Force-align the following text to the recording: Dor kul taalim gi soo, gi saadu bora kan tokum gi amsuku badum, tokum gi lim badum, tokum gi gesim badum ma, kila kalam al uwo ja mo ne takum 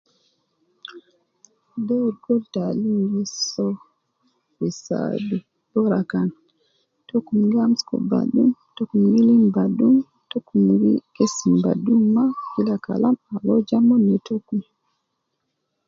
Dor 1.87 2.11
kul 2.23 2.39
taalim 2.53 2.99
gi 3.11 3.23
soo, 3.49 3.73
gi 4.57 4.69
saadu 4.83 5.35
bora 5.71 6.01
kan 6.11 6.27
tokum 7.09 7.39
gi 7.51 7.57
amsuku 7.65 7.95
badum, 8.11 8.49
tokum 8.75 9.01
gi 9.11 9.21
lim 9.27 9.43
badum, 9.55 9.95
tokum 10.31 10.63
gi 10.81 10.93
gesim 11.15 11.53
badum 11.63 12.01
ma, 12.15 12.25
kila 12.51 12.75
kalam 12.85 13.15
al 13.33 13.43
uwo 13.47 13.57
ja 13.69 13.79
mo 13.87 13.95
ne 14.05 14.15
takum 14.27 14.59